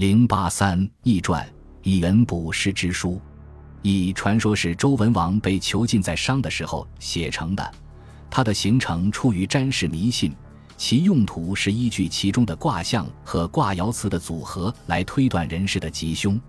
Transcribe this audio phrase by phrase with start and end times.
[0.00, 1.46] 零八三易传，
[1.82, 3.20] 一元卜筮之书。
[3.82, 7.70] 易传说是周文王被囚禁在商的时候写成的。
[8.30, 10.34] 它的形成出于占氏迷信，
[10.78, 16.40] 其用途是依据其中的卦象和卦爻辞的组合来推断人事的吉凶。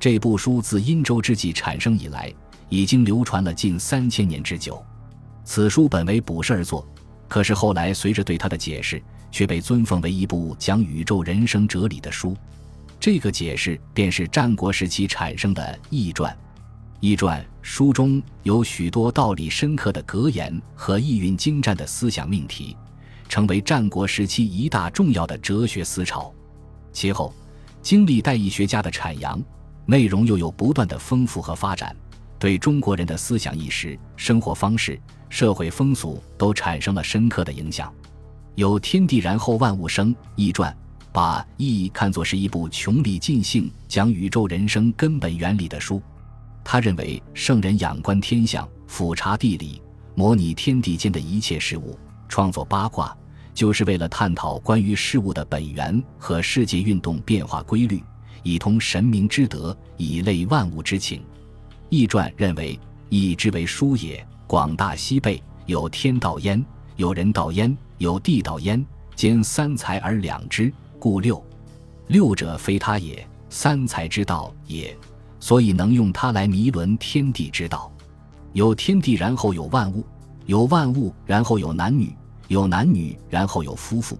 [0.00, 2.32] 这部书自殷周之际产生以来，
[2.70, 4.82] 已经流传了近三千年之久。
[5.44, 6.88] 此书本为卜筮而作，
[7.28, 12.34] 可是后来随着对它的解释，却被尊奉为一部讲宇宙人生哲理的书。
[13.06, 16.32] 这个解释便是战国时期产生的《易传》。
[16.98, 22.76] 《易传》书中有许多道理深刻的格言和意蕴精湛的思想命题，
[23.28, 26.34] 成为战国时期一大重要的哲学思潮。
[26.92, 27.32] 其后，
[27.80, 29.40] 经历代易学家的阐扬，
[29.84, 31.94] 内容又有不断的丰富和发展，
[32.40, 37.94] 对中国人的思想意识、生活方式、社会风俗都产生了深刻的影响。
[38.56, 40.72] 有“天地然后万物生”《易传》。
[41.16, 46.02] 把《易》看作是一部穷理尽性讲宇宙人生根本原理的书。
[46.62, 49.80] 他认为，圣人仰观天象，俯察地理，
[50.14, 53.16] 模拟天地间的一切事物，创作八卦，
[53.54, 58.04] 就是为了探讨关于事物的本源和世界运动变化规律，
[58.42, 61.20] 以通神明之德，以类万物之情。
[61.88, 66.62] 《易传》认为，易之为书也，广大西备，有天道焉，
[66.96, 70.70] 有人道焉，有地道焉，兼三才而两之。
[71.08, 71.40] 故六，
[72.08, 74.92] 六者非他也，三才之道也，
[75.38, 77.92] 所以能用它来迷伦天地之道。
[78.54, 80.02] 有天地，然后有万物；
[80.46, 82.08] 有万物，然后有男女；
[82.48, 84.16] 有男女，然后有夫妇；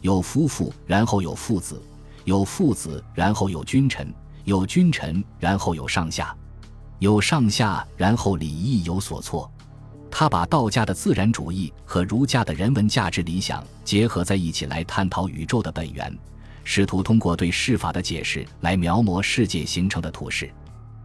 [0.00, 1.74] 有夫妇，然后有父子；
[2.24, 4.06] 有父子，然后有君臣；
[4.44, 6.26] 有君臣，然后有上下；
[7.00, 9.50] 有上下，然后礼义有所措。
[10.10, 16.12] 他把道家的自然主义和儒家的人文价值理想结合在一起来探讨宇宙的本源，
[16.64, 20.50] 试图通过对事法的解释来描摹世界形成的图式。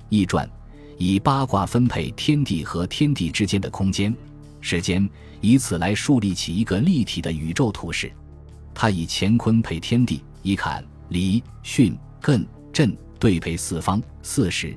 [0.09, 0.49] 易传
[0.97, 4.15] 以八卦分配天地和天地之间的空间、
[4.61, 5.07] 时间，
[5.41, 8.11] 以此来树立起一个立体的宇宙图式。
[8.73, 14.75] 他以乾坤配天地，以坎、离、巽、艮、震对配四方四时，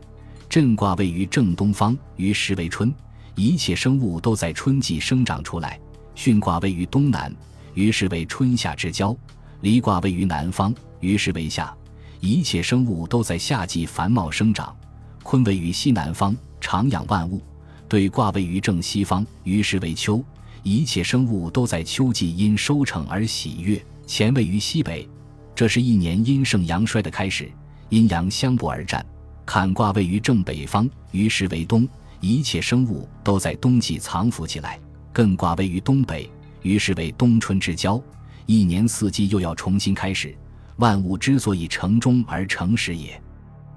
[0.48, 2.92] 震卦位于正东方，于时为春。
[3.36, 5.78] 一切生物都在春季生长出来。
[6.16, 7.32] 巽卦位于东南，
[7.74, 9.14] 于是为春夏之交；
[9.60, 11.72] 离卦位于南方，于是为夏。
[12.20, 14.74] 一切生物都在夏季繁茂生长。
[15.22, 17.42] 坤位于西南方，常养万物。
[17.86, 20.24] 对卦位于正西方，于是为秋。
[20.62, 23.80] 一切生物都在秋季因收成而喜悦。
[24.08, 25.06] 乾位于西北，
[25.54, 27.50] 这是一年阴盛阳衰的开始，
[27.90, 29.04] 阴阳相不而战。
[29.44, 31.86] 坎卦位于正北方，于是为冬。
[32.20, 34.78] 一切生物都在冬季藏伏起来，
[35.12, 36.30] 艮卦位于东北，
[36.62, 38.02] 于是为冬春之交，
[38.46, 40.36] 一年四季又要重新开始。
[40.76, 43.20] 万物之所以成终而成始也，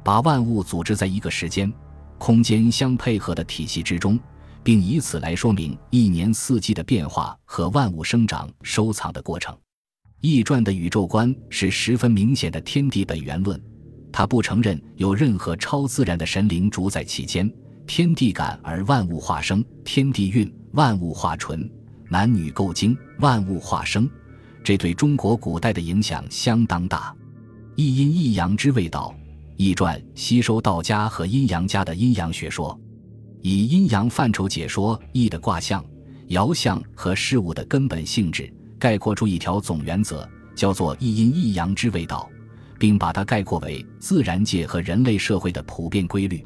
[0.03, 1.71] 把万物组织在一个时间、
[2.17, 4.19] 空间相配合的体系之中，
[4.63, 9.57] 并以此来说明一年四季的变化和万物生长收藏的过程。
[10.19, 13.57] 易传的宇宙观是十分明显的天地本源论，
[14.11, 17.49] 他不承认有任何超自然的神灵主宰其间。
[17.89, 21.67] 天地感而万物化生，天地运万物化纯，
[22.07, 24.07] 男女构精万物化生，
[24.63, 27.11] 这对中国古代的影响相当大。
[27.75, 29.11] 一阴一阳之谓道，
[29.55, 32.79] 易传吸收道家和阴阳家的阴阳学说，
[33.41, 35.83] 以阴阳范畴解说易的卦象、
[36.27, 42.29] 爻象和事物的根本性质，概括出一条总原则，叫做一阴一阳之谓道，
[42.77, 46.45] 并把它概括为自然界和人类社会的普遍规律。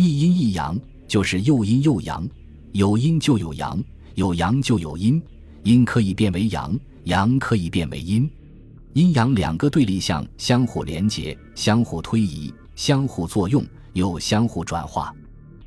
[0.00, 2.26] 一阴一阳就是又阴又阳，
[2.72, 3.78] 有阴就有阳，
[4.14, 5.22] 有阳就有阴，
[5.62, 6.74] 阴可以变为阳，
[7.04, 8.26] 阳可以变为阴，
[8.94, 13.62] 阴阳两个对立项相互连结、相互推移、相互作用，
[13.92, 15.14] 又相互转化。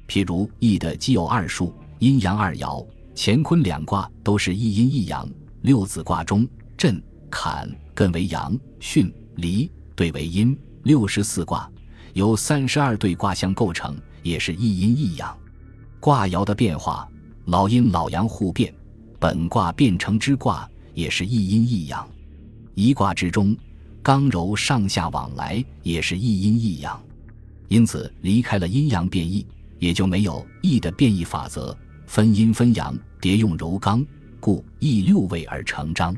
[0.07, 2.83] 譬如易的既有二数，阴阳二爻，
[3.15, 5.29] 乾坤两卦都是一阴一阳。
[5.61, 6.99] 六子卦中，震、
[7.29, 10.57] 坎艮为阳，巽、离对为阴。
[10.81, 11.71] 六十四卦
[12.13, 13.95] 由三十二对卦象构成。
[14.23, 15.37] 也是一阴一阳，
[15.99, 17.07] 卦爻的变化，
[17.45, 18.73] 老阴老阳互变，
[19.19, 22.07] 本卦变成之卦也是一阴一阳。
[22.73, 23.55] 一卦之中，
[24.01, 26.99] 刚柔上下往来也是一阴一阳。
[27.67, 29.45] 因此，离开了阴阳变异，
[29.77, 31.77] 也就没有易的变异法则，
[32.07, 34.05] 分阴分阳，迭用柔刚，
[34.39, 36.15] 故易六位而成章。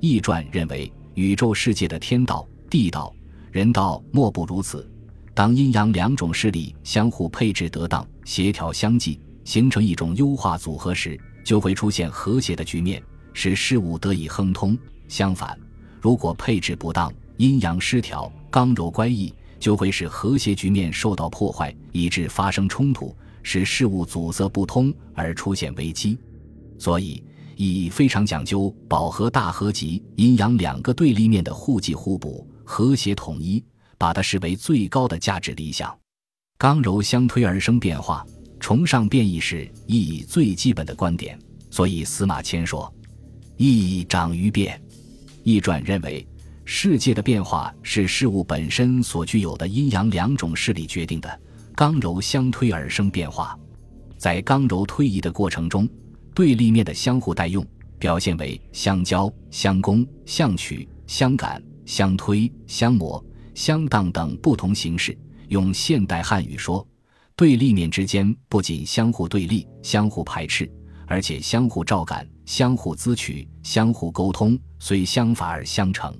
[0.00, 3.14] 易传认为，宇宙世界的天道、地道、
[3.52, 4.88] 人道莫不如此。
[5.34, 13.02] 当阴阳两种势力相互配置得当、协调相济，形成一种优化组合时，就会出现和谐的局面，
[13.32, 14.78] 使事物得以亨通。
[15.08, 15.58] 相反，
[16.00, 26.16] 如果配置不当、阴阳失调、刚柔乖异，就会使和谐局面受到破坏，以致发生冲突，使事物阻塞不通而出现危机。
[26.78, 27.20] 所以，
[27.56, 33.62] 意义非常讲究饱和大和集，阴阳两个对立面的互济互补、和谐统一，
[34.04, 35.98] 把它视为最高的价值理想。
[36.58, 38.22] 刚柔相推而生变化，
[38.60, 41.38] 崇尚变异是易最基本的观点。
[41.70, 42.94] 所以司马迁说
[43.56, 44.78] ：“易长于变。”
[45.42, 46.28] 易传认为，
[46.66, 51.40] 世界的变化是事物本身所具有的阴阳两种势力决定的，
[51.74, 53.58] 刚柔相推而生变化。
[54.18, 55.88] 在刚柔推移的过程中，
[56.34, 57.66] 对立面的相互代用，
[57.98, 63.24] 表现为相交、相攻、相取、相感、相推、相磨、
[63.54, 65.16] 相当等不同形式。
[65.48, 66.86] 用现代汉语说，
[67.36, 70.70] 对立面之间不仅相互对立、相互排斥，
[71.06, 76.14] 而且相互照感、相互滋取、相互沟通，虽相反而相成。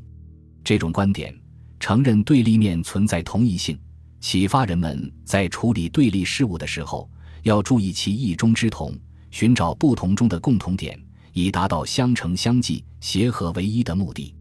[0.63, 1.35] 这种观点
[1.81, 3.79] 承认对立面存在同一性，
[4.21, 7.11] 启发人们在处理对立事物的时候，
[7.43, 8.95] 要注意其异中之同。
[9.31, 10.97] 寻找不同中的共同点，
[11.33, 14.33] 以达到相成相济、协和为一的目的。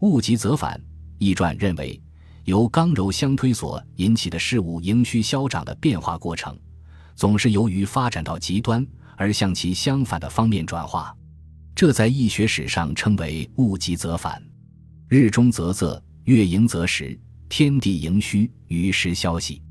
[0.00, 0.80] 物极则反。
[1.18, 2.00] 易传认为，
[2.50, 6.58] 由刚柔相推所引起的事物盈虚消长的变化过程，
[7.14, 8.84] 总是由于发展到极端
[9.16, 11.16] 而向其相反的方面转化。
[11.76, 14.42] 这在易学史上称为物极则反。
[15.08, 17.16] 日中则仄，月盈则时，
[17.48, 19.62] 天地盈虚，于时消息。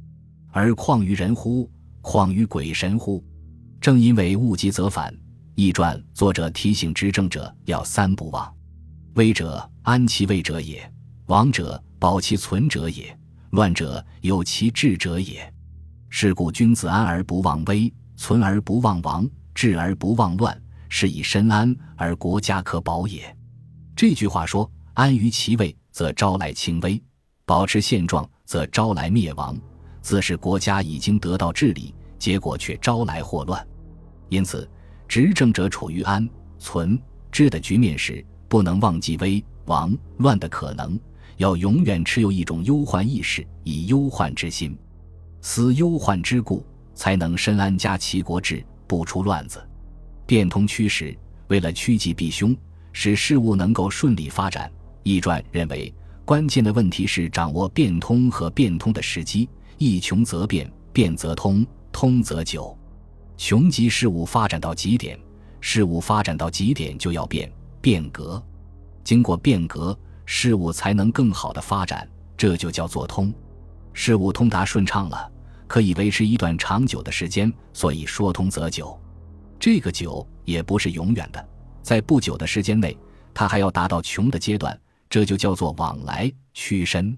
[0.49, 1.69] 而况于人乎？
[1.99, 3.21] 况于鬼神乎？
[3.81, 5.13] 正因为物极则反，
[5.53, 8.49] 易传作者提醒执政者要三不忘：
[9.15, 10.79] 危者安其位者也；
[11.25, 13.15] 亡者保其存者也；
[13.51, 15.53] 乱者有其治者也。
[16.09, 23.35] 是故君子安而不忘危，存而不忘亡，治而不忘乱，是以身安而国家可保也。
[23.95, 26.99] 这句话说：安于其位，则招来轻危；
[27.45, 29.55] 保持现状，则招来灭亡。
[30.01, 31.93] 自是国家已经得到治理。
[32.19, 33.65] 结果却招来祸乱，
[34.27, 34.69] 因此，
[35.07, 40.99] 执政者处于安、存、治的局面时，不能忘记危、亡、乱的可能，
[41.39, 44.77] 要永远持有一种忧患意识，以忧患之心，
[45.39, 49.65] 思忧患之故，才能深安家齐国治，不出乱子。
[50.25, 52.53] 变通趋势，为了趋吉避凶，
[52.91, 54.69] 使事物能够顺利发展。
[55.03, 55.93] 易传认为，
[56.25, 59.47] 关键的问题是掌握变通和变通的时机，
[59.77, 61.65] 一穷则变，变则通。
[61.89, 62.77] 通则久，
[63.37, 65.17] 穷极事物发展到极点，
[65.61, 67.49] 事物发展到极点就要变
[67.79, 68.43] 变革，
[69.05, 69.97] 经过变革，
[70.31, 73.33] 事物才能更好的发展，这就叫做通。
[73.93, 75.29] 事物通达顺畅了，
[75.65, 78.95] 可以维持一段长久的时间，所以说通则久。
[79.59, 81.43] 这个久也不是永远的，
[81.81, 82.95] 在不久的时间内，
[83.33, 84.79] 它还要达到穷的阶段，
[85.09, 87.17] 这就叫做往来屈伸。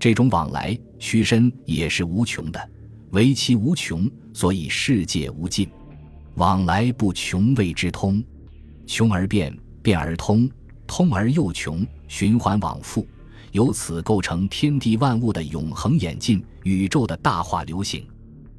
[0.00, 2.70] 这种往来屈伸也是无穷的。
[3.12, 5.70] 唯其无穷，所以世界无尽。
[6.34, 8.20] 往来不穷谓之通，
[8.88, 10.50] 穷而变，变而通，
[10.84, 13.06] 通而又穷，循环往复，
[13.52, 18.04] 由此构成天地万物的永恒演进，宇宙的大化流行。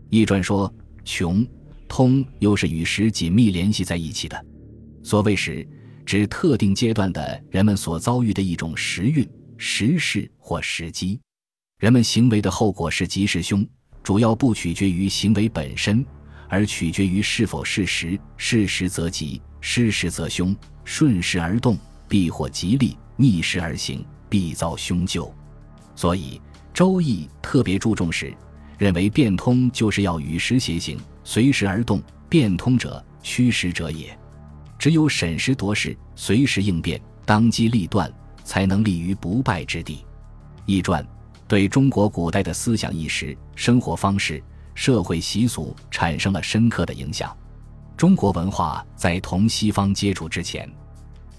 [0.09, 1.45] 易传说，穷
[1.85, 4.45] 通又是与时紧密联系在一起的。
[5.03, 5.67] 所谓时，
[6.05, 9.27] 指特定阶段的人们所遭遇的一种时运、
[9.57, 11.19] 时势或时机，
[11.77, 13.67] 人们行为的后果是吉是凶。
[14.01, 16.03] 主要不取决于行为本身，
[16.47, 18.17] 而取决于是否事实。
[18.37, 20.55] 事实则吉，失时则凶。
[20.85, 21.77] 顺势而动，
[22.07, 25.33] 必获吉利；逆势而行，必遭凶咎。
[25.95, 26.39] 所以，
[26.73, 28.33] 《周易》特别注重时，
[28.77, 32.01] 认为变通就是要与时偕行，随时而动。
[32.29, 34.17] 变通者，趋时者也。
[34.79, 38.11] 只有审时度势，随时应变，当机立断，
[38.43, 39.95] 才能立于不败之地。
[40.65, 41.03] 《易传》。
[41.47, 44.41] 对中国古代的思想意识、生活方式、
[44.73, 47.35] 社会习俗产生了深刻的影响。
[47.97, 50.71] 中国文化在同西方接触之前，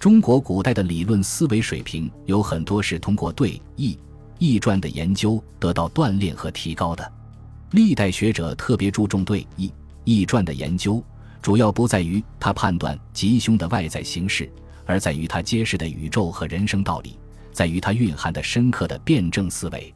[0.03, 3.97] 中国古代的理论思维水平有很多是通过对易
[4.41, 7.13] 易传的研究得到锻炼和提高的。
[7.71, 11.01] 历代学者特别注重对易易传的研究，
[11.41, 14.51] 主要不在于他判断吉凶的外在形式，
[14.87, 17.17] 而在于他揭示的宇宙和人生道理，
[17.53, 19.95] 在于他蕴含的深刻的辩证思维。